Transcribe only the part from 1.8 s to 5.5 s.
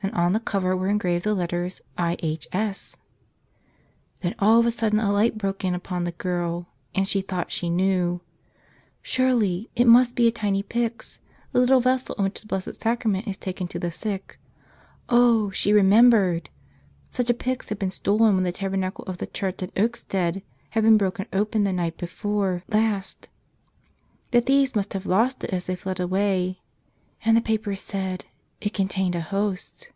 IHS! Then all of a sudden a light